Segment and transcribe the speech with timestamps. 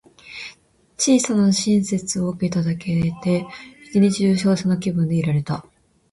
[0.97, 3.45] 小さな親切を受けただけで、
[3.83, 5.63] 一日中幸せな気分でいられた。